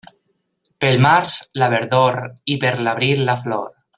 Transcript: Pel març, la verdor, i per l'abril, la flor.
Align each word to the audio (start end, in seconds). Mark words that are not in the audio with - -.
Pel 0.85 0.97
març, 1.07 1.35
la 1.63 1.69
verdor, 1.75 2.19
i 2.55 2.57
per 2.65 2.75
l'abril, 2.89 3.25
la 3.31 3.39
flor. 3.47 3.71